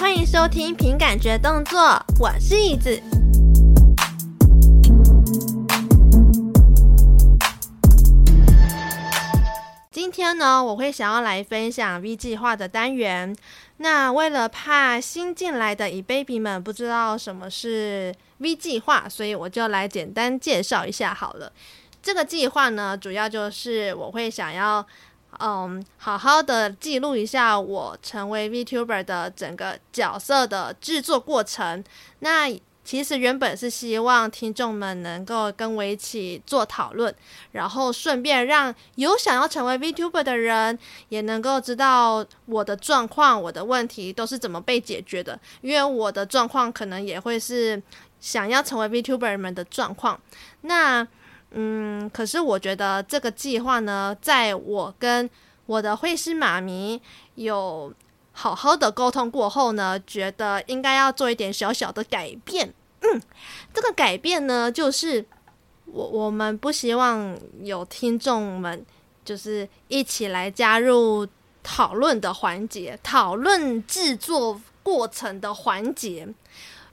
[0.00, 1.78] 欢迎收听凭感觉动作，
[2.18, 2.98] 我是椅子。
[9.90, 13.36] 今天呢，我会想要来分享 V 计划的单元。
[13.76, 21.52] 那为了怕新进来的椅 baby 们不知道什么是 V 计划，所以我就来简单介绍一下好了。
[22.02, 24.84] 这个计划呢，主要就是我会想要，
[25.38, 31.82] 嗯，好好的记录一下我成为 VTuber 的整个角色的制作过程。
[32.18, 32.50] 那
[32.82, 37.14] 其实原本是希望听众们能够跟我一起做讨论，
[37.52, 40.76] 然后顺便让有想要成为 VTuber 的人
[41.08, 45.38] 也能够知道我的状况、我的问题都是怎么被解决的。
[45.60, 47.80] 因为我的状况可能也会是
[48.18, 50.20] 想要成为 VTuber 们的状况。
[50.62, 51.06] 那
[51.52, 55.28] 嗯，可是我觉得这个计划呢，在我跟
[55.66, 57.00] 我的会师妈咪
[57.34, 57.92] 有
[58.32, 62.72] 好好的沟通过后呢，觉得应该要做一点小小的改变。
[63.00, 63.20] 嗯，
[63.74, 65.24] 这个改变呢，就是
[65.86, 68.84] 我我们不希望有听众们
[69.24, 71.26] 就是一起来加入
[71.62, 76.28] 讨论的环节，讨论制作过程的环节，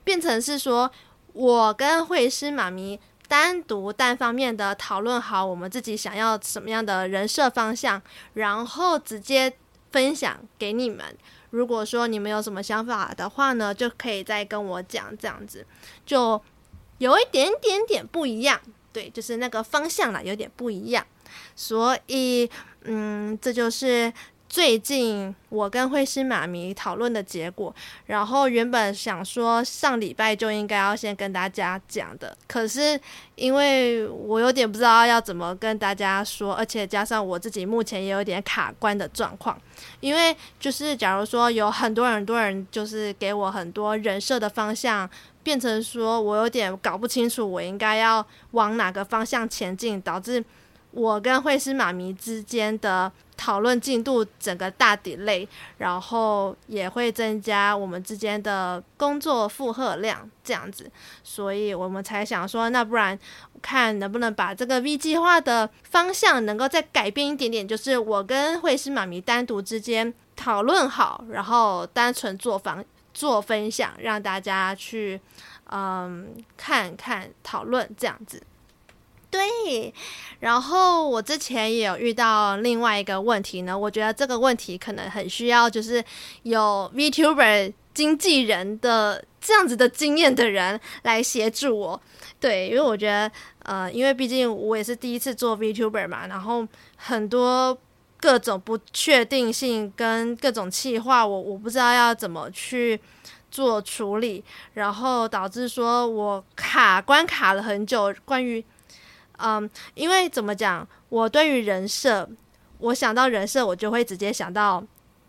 [0.03, 0.89] 变成是说
[1.33, 8.01] 我跟会师妈咪单独单方面的讨论好我们自己想要什么样的人设方向，
[8.33, 9.53] 然后直接
[9.91, 11.05] 分享给你们。
[11.49, 15.65] 如果说你们有什么想法的话呢，就可以再跟我讲，这样子
[16.05, 16.41] 就
[16.97, 18.59] 有一点点点不一样，
[18.91, 21.05] 对，就是那个方向啦，有点不一样，
[21.55, 22.49] 所以
[22.83, 24.11] 嗯，这就是。
[24.49, 27.73] 最近我跟绘师妈咪讨论的结果，
[28.05, 32.99] 然后原本想说上礼拜就应该要先跟大家讲的，可是
[33.35, 39.59] 因为我有点不知道要怎么跟大家说，而且加上我自己目前也有点卡关的状况，
[39.99, 45.07] 因为就是假如说有很多很多人就是给我很多人设的方向，
[45.43, 50.43] 变成说我有点搞不清楚我应该要往哪个方向前进，导致
[50.91, 53.11] 我跟惠师妈咪之间的。
[53.37, 60.91] 讨论进度整个大 delay，然后也会增加我们之间的工作负荷量，这样子，
[61.23, 63.17] 所以我们才想说，那不然
[63.61, 72.83] 看能不能把这个 V 计划的方向能够再改变一点点，就是我跟惠师妈咪单独之间讨论好，然后单纯做房
[73.13, 75.21] 做分享，让大家去
[75.69, 78.41] 嗯看看讨论这样子。
[79.29, 79.93] 对，
[80.39, 86.03] 然后我之前也有遇到另外一个问题呢，我觉得这个问题可能很需要就是
[86.43, 92.01] 有 VTuber 经纪人的这样子的经验的人来协助我。
[92.39, 93.31] 对，因为我觉得
[93.63, 97.75] 呃，因为毕竟我也是第一次做 VTuber 嘛，然后很多
[98.19, 102.99] 各种不确定性跟各种企划，我我不知道要怎么去
[103.49, 104.43] 做处理，
[104.75, 108.63] 然后导致说我卡关卡了很久，关于。
[109.39, 112.27] 嗯，因为怎么讲，我对于人设，
[112.79, 114.83] 我想到人设，我就会直接想到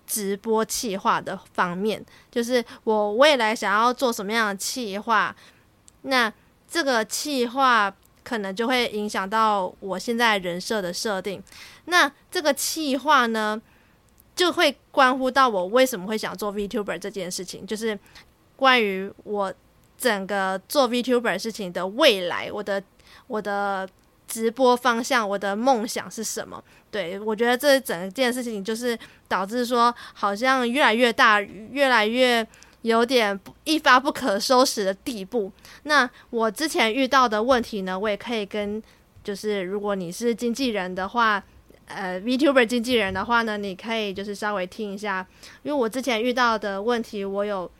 [0.07, 5.37] 直播企划的方面，就是我未来想要做什么样的企划，
[6.03, 6.33] 那
[6.67, 11.43] 这个企划可能就会影响到我现在人设的设定，
[11.85, 13.61] 那这个企划呢，
[14.35, 17.99] 就会关乎到我为什么会想做 VTuber 这件事情，就是
[18.57, 19.53] 关于我
[19.99, 22.83] 整个做 VTuber 事情的未来，我的。
[23.29, 23.89] 我的
[24.27, 26.63] 直播方向，我的梦想是什么？
[26.91, 32.47] 对，我觉得这整件事情就是导致说，好像越来越大，越来越
[32.83, 35.53] 有点一发不可收拾的地步。
[35.85, 38.83] 那我之前遇到的问题呢，我也可以跟，
[39.23, 41.43] 就是如果你是经纪人的话，
[41.87, 45.27] 呃，VTuber 经纪人的话呢，你可以就是稍微听一下，
[45.63, 47.71] 因为我之前遇到的问题，我有。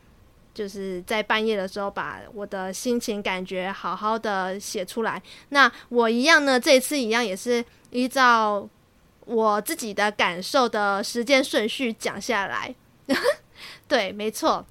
[0.59, 5.23] 就是在半夜的时候，把我的心情感觉好好的写出来。
[5.51, 8.69] 那我一样呢，这次一样也是依照
[9.25, 12.75] 我自己的感受的时间顺序讲下来。
[13.87, 14.67] 对，没错，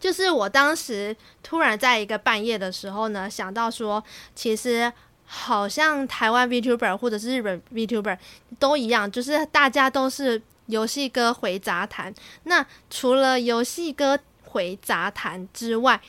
[0.00, 4.02] 就是我当时突然在一个半夜的时候呢，想到说，
[4.34, 4.92] 其实
[5.24, 8.18] 好像台湾 VTuber 或者是日本 VTuber
[8.58, 12.12] 都一样，就是大家都是游戏哥回杂谈。
[12.42, 14.18] 那除了游戏哥
[14.52, 16.00] 回杂谈之外，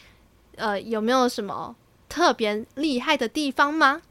[0.57, 1.75] 呃，有没有什么
[2.07, 4.01] 特别厉害的地方吗？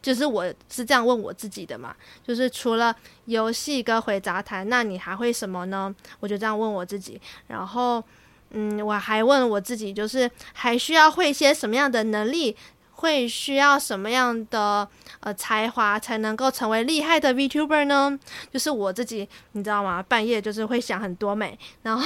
[0.00, 1.94] 就是我是这样问我自己的嘛，
[2.26, 2.94] 就是除了
[3.26, 5.94] 游戏跟回杂谈，那你还会什么呢？
[6.20, 7.20] 我就这样问我自己。
[7.48, 8.02] 然后，
[8.50, 12.56] 嗯，我还问我自己，就是还需要会些什么样的能力，
[12.92, 14.88] 会需要什么样的
[15.20, 18.18] 呃才华，才能够成为厉害的 VTuber 呢？
[18.50, 20.02] 就是我自己，你知道吗？
[20.02, 22.02] 半夜就是会想很多美，然后。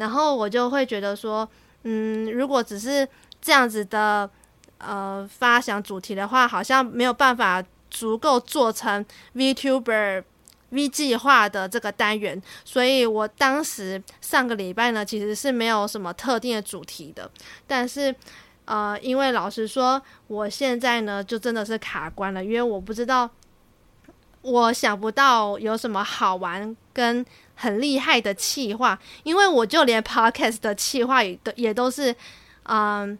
[0.00, 1.48] 然后我就会觉得说，
[1.84, 3.06] 嗯，如果只是
[3.40, 4.28] 这样子的
[4.78, 9.06] 呃发想主题的话，好像没有办法足够做成
[9.36, 10.24] VTuber
[10.70, 17.30] V 计划的这个单元，所以我当时上个礼拜呢，其实是没有什么特定的主题的，
[17.68, 18.12] 但是。
[18.66, 23.28] 呃，因为老实说，我现在呢就真的是卡关了，因为我不知道，
[24.42, 27.26] 我想不到有什么好玩跟
[27.60, 32.14] 很厉害的企划，因为我就连 podcast 的企划也都也都是，
[32.64, 33.18] 嗯，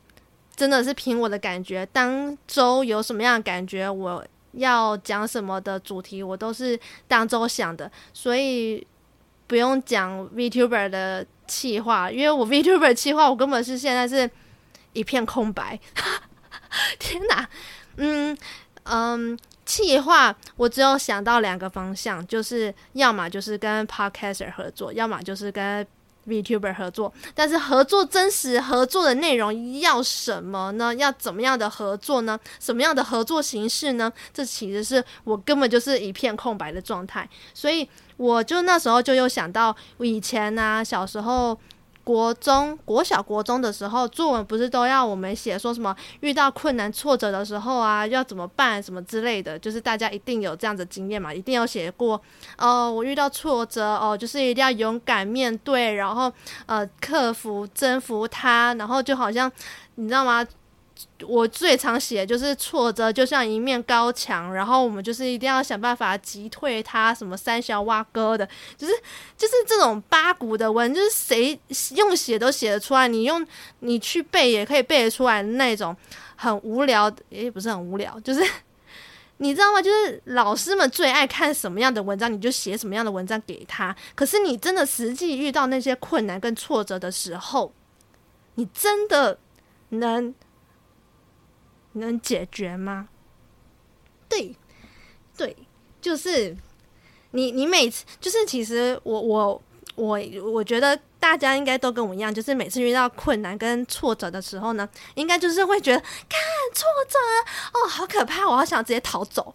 [0.56, 8.86] 真的是凭我的感觉，当周有什么样的感觉，我要讲什么的主题，我都是当周想的，所以
[9.46, 14.30] 不用讲 VTuber 的企划，因为我 VTuber 企划，我根本是现在是。
[14.92, 15.78] 一片空白，
[16.98, 17.48] 天哪！
[17.98, 18.36] 嗯
[18.82, 19.38] 嗯，
[19.70, 25.86] 企划我只有想到两个方向，就是要么就是跟 Podcaster 合作，要么就是跟
[26.26, 27.12] VTuber 合作。
[27.36, 30.92] 但是合作真实合作的内容要什么呢？
[30.96, 32.36] 要怎么样的合作呢？
[32.58, 34.12] 什么样的合作形式呢？
[34.34, 37.28] 这其实是我根本就是一片空白的状态。
[37.54, 41.56] 所以我就那时候就有想到，以前呢、小时候。
[42.10, 52.20] 国中、国小、国中的时候，作文不是都要我们写说什么遇到困难挫折的时候啊，要怎么办什么之类的，就是大家一定有这样的经验嘛，一定有写过。
[52.58, 56.32] 哦，我遇到挫折哦，就是一定要勇敢面对，然后
[56.66, 59.48] 呃克服、征服它，然后就好像
[59.94, 60.44] 你知道吗？
[61.26, 68.92] 我最常写就是挫折就像一面高墙，然后我们就是一定要想办法击退它，什么三小挖哥的，就是
[69.36, 71.58] 就是这种八股的文，就是谁
[71.96, 73.46] 用写都写得出来，你用
[73.80, 75.96] 你去背也可以背得出来那种
[76.36, 78.42] 很无聊，也不是很无聊，就是
[79.38, 79.80] 你知道吗？
[79.80, 83.94] 就是老师们最爱看什么样的文章，你就写什么样的文章给他。
[84.14, 87.72] 可是你真的实际遇到那些困难跟挫折的时候，
[88.56, 89.38] 你真的
[89.90, 90.34] 能。
[91.92, 93.08] 能解决吗？
[94.28, 94.54] 对，
[95.36, 95.56] 对，
[96.00, 96.56] 就是
[97.32, 99.62] 你，你每次就是其实我我
[99.96, 100.20] 我
[100.52, 106.40] 我觉得大家应该都跟我一样，就是每次遇到困难跟挫折的时候呢，应该就是会觉得看
[106.72, 107.18] 挫折
[107.74, 109.52] 哦，好可怕，我好想直接逃走。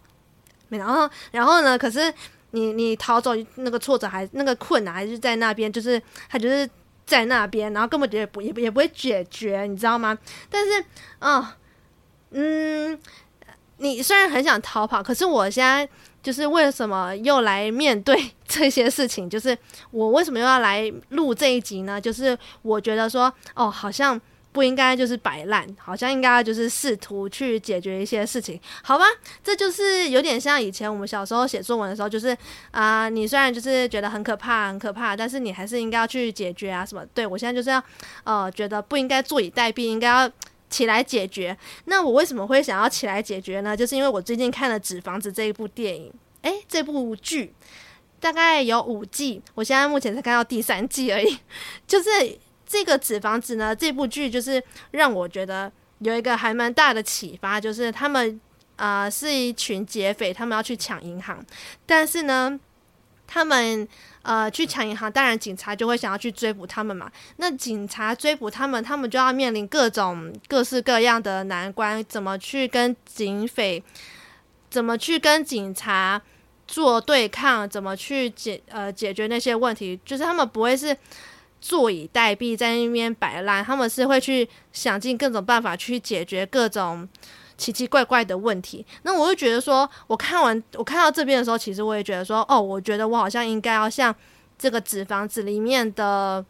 [0.68, 1.78] 然后，然后呢？
[1.78, 2.12] 可是
[2.50, 6.68] 你你逃走，那个挫折还那个困难还是在那边，就是他就是
[7.06, 10.18] 在那边，然后根本就也不也也不会解决，你知道吗？
[10.50, 10.84] 但是
[11.20, 11.36] 嗯。
[11.36, 11.48] 哦
[12.38, 12.98] 嗯，
[13.78, 15.88] 你虽然很想逃跑，可是我现在
[16.22, 19.28] 就是为什么又来面对这些事情？
[19.28, 19.56] 就是
[19.90, 21.98] 我为什么又要来录这一集呢？
[22.00, 24.20] 就是我觉得说，哦，好像
[24.52, 29.04] 不应该就是摆烂，好像应该就是试图去解决一些事情，好吧？
[29.42, 32.36] 这就是有点像以前我们小时候写作文的时候，就是
[32.72, 37.02] 啊、你虽然就是觉得很可怕，很可怕，但是你还是应该要去解决啊什么？
[37.14, 37.82] 对，我现在就是要
[38.24, 40.30] 呃，觉得不应该坐以待毙，应该要。
[40.68, 41.56] 起来解决。
[41.84, 43.76] 那我为什么会想要起来解决呢？
[43.76, 47.54] 就是因为我最近看了《纸房子》这一部电影，诶，这部剧
[48.20, 51.38] 大概有五季，我现在目前才看到第三季而已。
[51.86, 52.08] 就是
[52.66, 55.70] 这个《纸房子》呢，这部剧就是让我觉得
[56.00, 58.40] 有一个还蛮大的启发，就是他们
[58.76, 61.42] 啊、是一群劫匪，他们要去抢银行，
[61.86, 62.60] 但是呢，
[63.26, 63.86] 他们。
[64.26, 67.08] 呃，去抢银行，当然警察就会想要去追捕他们嘛。
[67.36, 73.80] 那警察追捕他们，他们就要面临各种各式各样的难关，怎么去跟警匪，
[74.68, 76.20] 怎么去跟警察
[76.66, 80.96] 做对抗，怎么去解呃解决那些问题，就是他们不会是
[81.60, 87.08] 坐以待毙在那边摆烂，他们是会去想尽各种办法去解决各种。
[87.56, 94.14] 奇奇怪怪的问题，那我就觉得说，我看完我看到这边的时候，其实我也觉得说，哦，我觉得我好像应该要像
[94.58, 96.44] 这个纸房子里面的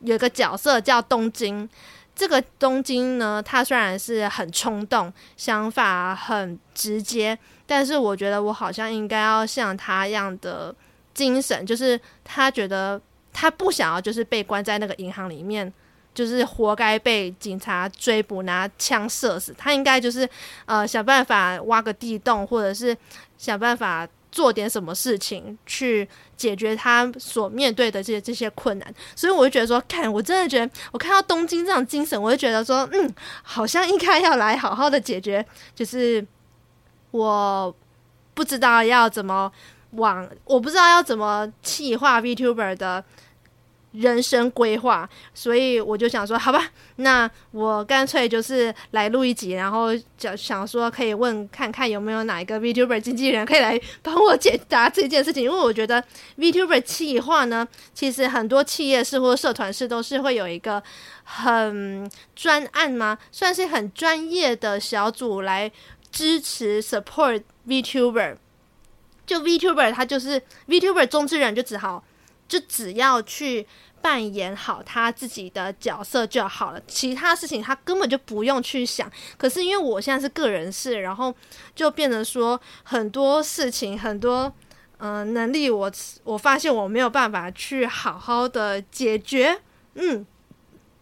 [0.00, 1.68] 有一个角色叫东京。
[2.12, 10.74] 这个东京呢，他虽然是很冲动，想法很直接，但是我觉得我好像应该要像他一样的
[11.14, 13.00] 精神，就是他觉得
[13.32, 15.72] 他不想要就是被关在那个银行里面。
[16.20, 19.54] 就是活该被警察追捕，拿枪射死。
[19.56, 20.28] 他应该就是
[20.66, 22.94] 呃想办法挖个地洞，或者是
[23.38, 28.94] 想办法做点什么事情去解决他所面对的这些这些困难。
[29.16, 33.10] 所以我就觉得说，看我真的觉得，我看到东京这样精神，我就觉得说，嗯，
[33.42, 35.42] 好像应该要来好好的解决。
[35.74, 36.22] 就是
[37.12, 37.74] 我
[38.34, 39.50] 不知道要怎么
[39.92, 43.02] 往，我不知道要怎么气化 VTuber 的。
[43.92, 56.02] 人生规划，所以我就想说，好吧，那我干脆就是来录一集，然后就想说可以问看看有没有哪一个 VTuber 经纪人可以来帮我解答这件事情，因为我觉得
[56.38, 60.80] VTuber 企划呢，其实很多企业式或社团式都是会有一个
[61.24, 63.18] 很专案吗？
[63.32, 65.70] 算是很专业的小组来
[66.12, 68.36] 支持 support VTuber，
[69.26, 72.04] 就 VTuber 他就是 VTuber 中之人，就只好。
[72.50, 73.64] 就只要去
[74.02, 79.08] 扮演好他自己的角色就好了，其他事情他根本就不用去想。
[79.38, 81.32] 可是因为我现在是个人事，然后
[81.76, 84.52] 就变得说很多事情、很多
[84.98, 85.92] 嗯、能力我，我
[86.24, 89.60] 我发现我没有办法去好好的解决。
[89.94, 90.26] 嗯，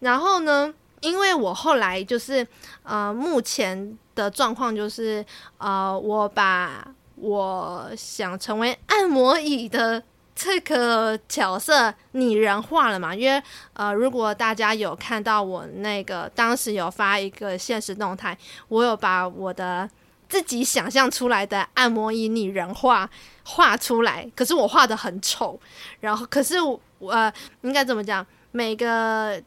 [0.01, 2.45] 然后呢，因为我后来就是
[2.83, 5.25] 呃，目前的状况就是
[5.57, 10.03] 呃，我把我想成为按摩椅的。
[10.41, 13.13] 这个角色拟人化了嘛？
[13.13, 13.43] 因为
[13.73, 18.37] 呃，如果大家有看到我那个当时有发一个现实动态，
[18.69, 19.89] 我有把我的
[20.29, 23.09] 自己想象出来的按摩椅拟人化
[23.43, 25.59] 画出来，可是我画的很丑。
[25.99, 26.55] 然后，可是
[26.99, 28.25] 我，应该怎么讲？
[28.51, 29.41] 每个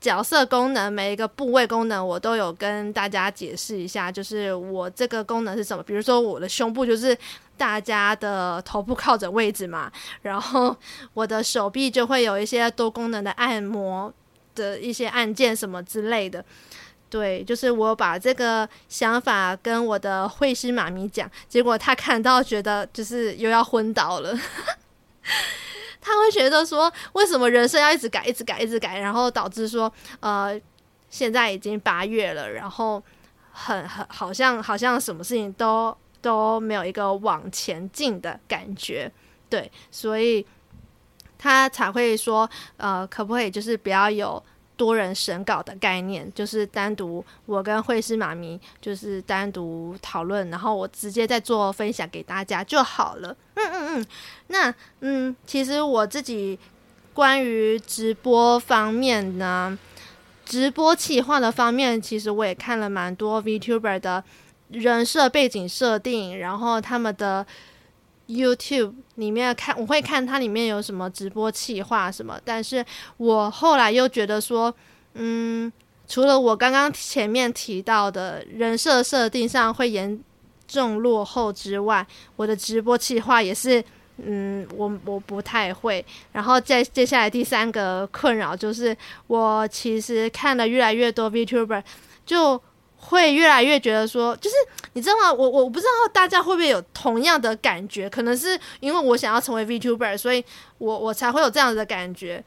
[0.00, 5.82] 角色功能，每一个部位功能，我都有跟大家解释一下，就是我这个功能是什么。
[5.82, 7.16] 比如说，我的胸部就是。
[7.60, 9.92] 大家的头部靠枕位置嘛，
[10.22, 10.74] 然后
[11.12, 14.10] 我的手臂就会有一些多功能的按摩
[14.54, 16.42] 的一些按键什么之类的。
[17.10, 24.34] 对，就是我把这个想法跟我的绘师妈咪讲，结果她看到觉得就是又要昏倒了。
[26.00, 30.60] 他会觉得说，为什么人生要一直改，一直改，一直改，然后导致说，呃，
[31.08, 33.02] 现在已经八月了，然后
[33.52, 35.96] 很很好像好像什么事情都。
[36.22, 39.10] 都没有一个往前进的感觉，
[39.48, 40.46] 对，所以
[41.38, 44.44] 他才会说，呃，可不可以就是不要有
[44.80, 53.36] 多人审稿的概念，就是单独我跟会师妈咪就是单独讨论，然后我直接再做分享给大家就好了。
[53.56, 54.06] 嗯嗯嗯，
[54.46, 56.58] 那嗯，其实我自己
[57.12, 59.78] 关于直播方面呢，
[60.46, 64.24] 直播企划的方面，其实我也看了蛮多 VTuber 的。
[64.72, 67.44] 人设背景设定，然后他们的
[68.30, 72.40] YouTube 里面看，我会看它里面有什么直播企划什么。
[72.44, 72.84] 但是
[73.16, 74.72] 我后来又觉得说，
[75.14, 75.70] 嗯，
[76.06, 80.18] 除了我刚刚前面提到的人设设定上会严
[80.68, 82.06] 重落后之外，
[82.36, 83.82] 我的直播企划也是，
[84.18, 86.04] 嗯，我我不太会。
[86.32, 88.96] 然后再接下来第三个困扰就是，
[89.26, 91.82] 我其实看了越来越多 VTuber，
[92.24, 92.62] 就。
[93.02, 94.56] 会越来越觉得说，就是
[94.92, 95.32] 你知道吗？
[95.32, 100.44] 我我不知道大家会不会有同样的感觉，可能是因为我想要成为 VTuber，所以
[100.78, 102.44] 我我才会有这样子的感觉。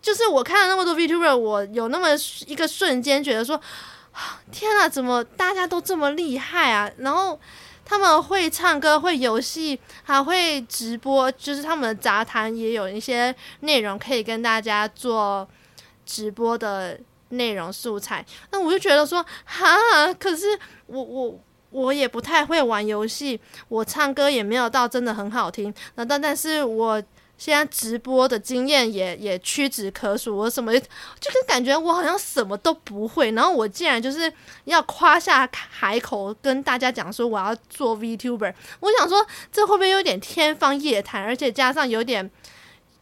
[0.00, 2.08] 就是我看了那么多 VTuber，我有那么
[2.46, 3.60] 一个瞬间觉得说，
[4.50, 6.90] 天啊，怎么大家都这么厉害啊？
[6.96, 7.38] 然后
[7.84, 15.46] 他们会唱歌，会游戏，还会直播，就是他们的杂谈也有一些内容可以跟大家做
[16.06, 16.98] 直播的。
[17.32, 19.66] 内容素材，那我就觉得说，哈，
[20.18, 21.38] 可是我我
[21.70, 27.02] 我也不太会玩游戏，我唱歌也没有到真的很好听，那但但是我
[27.38, 34.32] 现在直播的经验也也屈指可数，我什么就是感觉我好像什么都不会，然后我竟然就是
[34.64, 42.30] 要夸下海口跟大家讲说我要做 VTuber，我想说这会不会有点天方夜谭，而且加上有点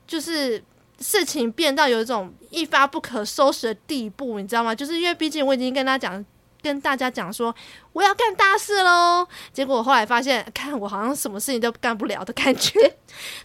[0.06, 0.62] 就是。
[1.00, 4.74] 事情变到有一种一发不可收拾的地步，你知道吗？
[4.74, 6.24] 就是因为毕竟我已经跟他讲，
[6.62, 7.54] 跟大家讲说
[7.92, 12.78] 我要干大事喽，结果我后来发现，看我好像什么事情都干不了的感觉。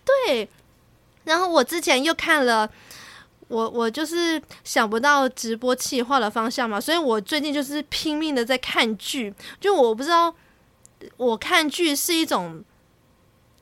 [0.03, 0.49] 对，
[1.23, 2.69] 然后我之前又看了，
[3.47, 10.35] 我我就是想不到直播企划的方向嘛，所以我最近就是拼命的在看剧，就我不知道
[11.17, 12.63] 我看剧是一种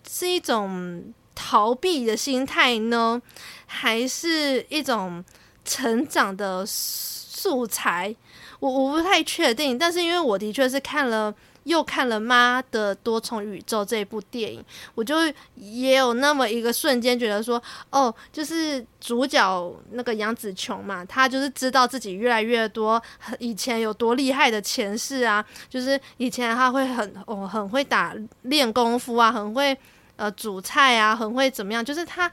[0.09, 3.21] 是一种逃避的心态呢，
[3.65, 5.23] 还是一种
[5.65, 8.15] 成长的素材，
[8.59, 9.77] 我我不太确定。
[9.77, 14.63] 但是因为我的确是看了又看了《妈的多重宇宙》这部电影，
[14.95, 15.15] 我就
[15.55, 23.01] 也有那么一个瞬间觉得说，哦，就是主角那个杨紫琼嘛，她就是知道自己越来越多
[23.39, 28.13] 以前有多厉害的前世啊，就是以前她会很哦很会打
[28.43, 29.77] 练功夫啊，很会。
[30.15, 31.83] 呃，煮菜啊，很会怎么样？
[31.83, 32.31] 就是他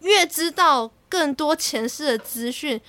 [0.00, 2.80] 越知道更多前世的资讯，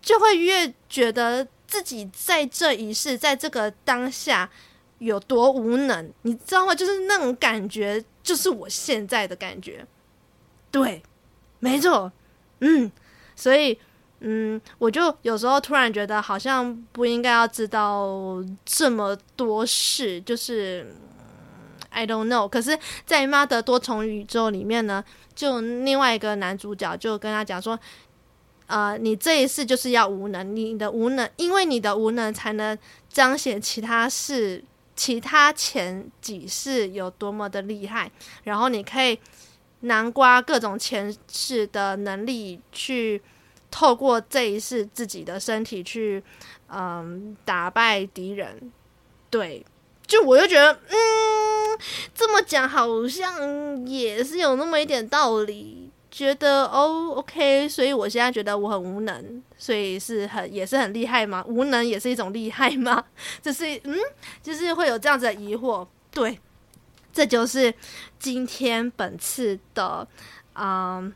[0.00, 4.50] 就会越觉得自己在这一世，在这个当下
[4.98, 6.74] 有多无能，你知道吗？
[6.74, 9.86] 就是那种感觉，就是我现在的感觉。
[10.70, 11.02] 对，
[11.58, 12.12] 没错，
[12.60, 12.90] 嗯，
[13.36, 13.78] 所以。
[14.26, 20.86] 嗯，我就有时候突然觉得好像不应该要知道这么多事，就是
[21.94, 22.48] I don't know。
[22.48, 25.02] 可是，在《妈的多重宇宙》里面呢，
[25.34, 27.78] 就另外一个男主角就跟他讲说
[28.66, 32.76] ：“呃，你这一世就是要无能，你的无能，因为你的无能才能
[33.08, 34.62] 彰显其他世、
[34.96, 38.10] 其他前几世有多么的厉害，
[38.42, 39.18] 然后你可以
[39.80, 43.22] 南瓜各种前世的能力去。”
[43.70, 46.22] 透过这一世自己的身体去，
[46.68, 48.70] 嗯，打败敌人，
[49.28, 49.66] 对，
[50.06, 51.78] 就我就觉得，嗯，
[52.14, 61.44] 这么讲好像也是有那么一点道理，觉得哦，OK，所以我现在觉得我很无能，所以是很也是很厉害吗？
[61.48, 63.04] 无能也是一种厉害吗？
[63.42, 63.96] 就是嗯，
[64.42, 66.38] 就是会有这样子的疑惑，对，
[67.12, 67.72] 这就是
[68.18, 70.06] 今天本次的，
[70.54, 71.12] 嗯。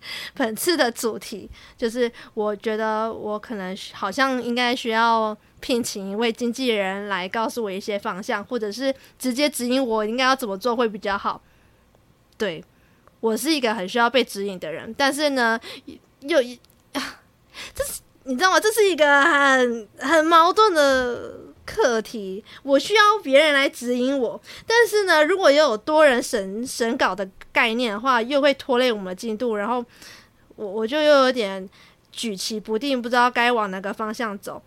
[0.34, 11.42] 本次的主题就是，我觉得我可能好像应该需要聘请一位经纪人来告诉我一些方向，或者是直接指引我应该要怎么做会比较好。
[12.38, 12.64] 对，
[13.20, 15.60] 我是一个很需要被指引的人，但是呢，
[16.20, 16.58] 又一，
[17.74, 18.58] 这是你知道吗？
[18.60, 21.49] 这是一个很很矛盾的。
[21.70, 29.84] 课题，我需要别人来指引我，但是呢，如果又有多人审审稿的概念的话，又会拖累我们的进度，然后
[30.56, 31.68] 我我就又有点
[32.10, 34.60] 举棋不定，不知道该往哪个方向走。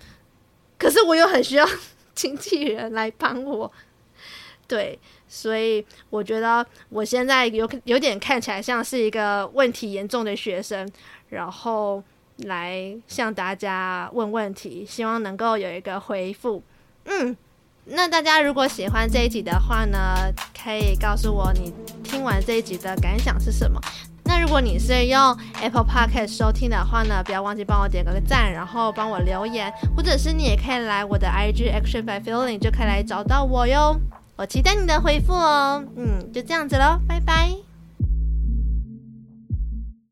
[0.78, 1.68] 可是我又很需要
[2.16, 3.72] 经纪人来帮我，
[4.68, 10.90] 对，所以我觉得我现在有有点看起来像是一个问题严重的学生，
[11.30, 12.04] 然后
[12.38, 16.64] 来向大家问问题，希望能够有一个回复。
[17.06, 17.36] 嗯，
[17.86, 20.32] 那大家如果喜欢这一集的话呢，
[20.64, 23.80] 可以告诉我你听完这一集的感想是什么。
[24.26, 34.00] 那如果你是用 Apple Podcast 收听的话呢，不要忘记帮我点个赞，然后帮我留言，或者是你也可以来我的 IG Action by Feeling 就可以来找到我哟。
[34.36, 35.84] 我期待你的回复哦。
[35.98, 37.73] 嗯，就这样子喽，拜拜。